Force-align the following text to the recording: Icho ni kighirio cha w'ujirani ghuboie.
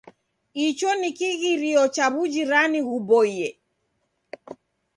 Icho 0.65 0.89
ni 0.99 1.09
kighirio 1.17 1.83
cha 1.95 2.05
w'ujirani 2.13 2.79
ghuboie. 2.87 3.47